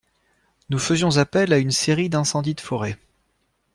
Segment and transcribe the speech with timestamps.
[0.71, 2.97] Nous faisions appel à une série d'incendies de forêt.